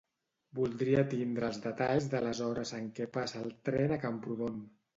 Voldria 0.59 1.03
tindre 1.11 1.45
els 1.49 1.59
detalls 1.67 2.09
de 2.15 2.23
les 2.29 2.43
hores 2.47 2.73
en 2.81 2.89
què 3.01 3.09
passa 3.21 3.45
el 3.45 3.55
tren 3.71 3.97
a 4.01 4.05
Camprodon. 4.09 4.61